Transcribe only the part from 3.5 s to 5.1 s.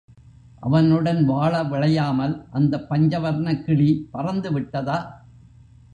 கிளி பறந்துவிட்டதா?